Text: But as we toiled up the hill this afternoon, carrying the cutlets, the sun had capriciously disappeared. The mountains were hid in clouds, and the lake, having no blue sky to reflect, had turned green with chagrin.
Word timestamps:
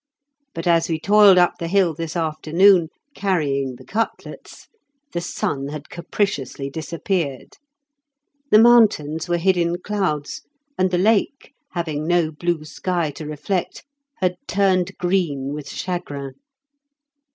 But 0.55 0.65
as 0.65 0.89
we 0.89 0.99
toiled 0.99 1.37
up 1.37 1.59
the 1.59 1.67
hill 1.67 1.93
this 1.93 2.15
afternoon, 2.15 2.87
carrying 3.13 3.75
the 3.75 3.85
cutlets, 3.85 4.67
the 5.13 5.21
sun 5.21 5.67
had 5.67 5.89
capriciously 5.91 6.71
disappeared. 6.71 7.57
The 8.49 8.57
mountains 8.57 9.29
were 9.29 9.37
hid 9.37 9.57
in 9.57 9.77
clouds, 9.79 10.41
and 10.75 10.89
the 10.89 10.97
lake, 10.97 11.53
having 11.73 12.07
no 12.07 12.31
blue 12.31 12.65
sky 12.65 13.11
to 13.11 13.27
reflect, 13.27 13.83
had 14.15 14.37
turned 14.47 14.97
green 14.97 15.53
with 15.53 15.69
chagrin. 15.69 16.33